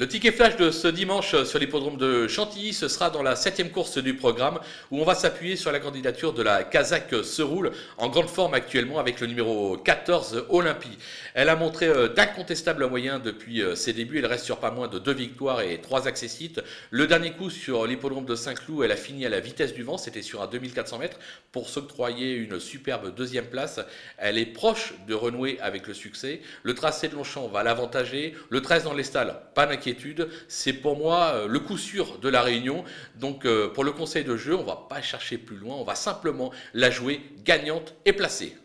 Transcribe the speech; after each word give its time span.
Le 0.00 0.06
ticket 0.06 0.30
flash 0.30 0.54
de 0.54 0.70
ce 0.70 0.86
dimanche 0.86 1.42
sur 1.42 1.58
l'hippodrome 1.58 1.96
de 1.96 2.28
Chantilly, 2.28 2.72
ce 2.72 2.86
sera 2.86 3.10
dans 3.10 3.20
la 3.20 3.34
septième 3.34 3.70
course 3.70 3.98
du 3.98 4.14
programme 4.14 4.60
où 4.92 5.00
on 5.00 5.04
va 5.04 5.16
s'appuyer 5.16 5.56
sur 5.56 5.72
la 5.72 5.80
candidature 5.80 6.32
de 6.32 6.40
la 6.40 6.62
Kazakh 6.62 7.12
Seroul 7.24 7.72
en 7.96 8.08
grande 8.08 8.28
forme 8.28 8.54
actuellement 8.54 9.00
avec 9.00 9.18
le 9.20 9.26
numéro 9.26 9.76
14 9.76 10.44
Olympie. 10.50 10.96
Elle 11.34 11.48
a 11.48 11.56
montré 11.56 11.88
euh, 11.88 12.06
d'incontestables 12.06 12.86
moyens 12.86 13.20
depuis 13.20 13.60
euh, 13.60 13.74
ses 13.74 13.92
débuts. 13.92 14.20
Elle 14.20 14.26
reste 14.26 14.44
sur 14.44 14.58
pas 14.60 14.70
moins 14.70 14.86
de 14.86 15.00
deux 15.00 15.12
victoires 15.12 15.62
et 15.62 15.80
trois 15.80 16.06
accessites. 16.06 16.60
Le 16.92 17.08
dernier 17.08 17.32
coup 17.32 17.50
sur 17.50 17.84
l'hippodrome 17.84 18.24
de 18.24 18.36
Saint-Cloud, 18.36 18.84
elle 18.84 18.92
a 18.92 18.96
fini 18.96 19.26
à 19.26 19.28
la 19.28 19.40
vitesse 19.40 19.74
du 19.74 19.82
vent. 19.82 19.98
C'était 19.98 20.22
sur 20.22 20.42
un 20.42 20.46
2400 20.46 20.98
mètres 20.98 21.18
pour 21.50 21.68
s'octroyer 21.68 22.34
une 22.34 22.60
superbe 22.60 23.12
deuxième 23.16 23.46
place. 23.46 23.80
Elle 24.16 24.38
est 24.38 24.46
proche 24.46 24.94
de 25.08 25.14
renouer 25.14 25.58
avec 25.60 25.88
le 25.88 25.94
succès. 25.94 26.40
Le 26.62 26.74
tracé 26.76 27.08
de 27.08 27.16
Longchamp 27.16 27.48
va 27.48 27.64
l'avantager. 27.64 28.36
Le 28.48 28.62
13 28.62 28.84
dans 28.84 28.94
les 28.94 29.02
stalles, 29.02 29.34
pas 29.56 29.66
d'inquiétude 29.66 29.87
c'est 30.48 30.72
pour 30.72 30.96
moi 30.96 31.32
euh, 31.34 31.46
le 31.48 31.60
coup 31.60 31.78
sûr 31.78 32.18
de 32.18 32.28
la 32.28 32.42
réunion. 32.42 32.84
Donc 33.16 33.44
euh, 33.44 33.68
pour 33.68 33.84
le 33.84 33.92
conseil 33.92 34.24
de 34.24 34.36
jeu, 34.36 34.56
on 34.56 34.64
va 34.64 34.86
pas 34.88 35.02
chercher 35.02 35.38
plus 35.38 35.56
loin, 35.56 35.76
on 35.76 35.84
va 35.84 35.94
simplement 35.94 36.52
la 36.74 36.90
jouer 36.90 37.20
gagnante 37.44 37.94
et 38.04 38.12
placée. 38.12 38.56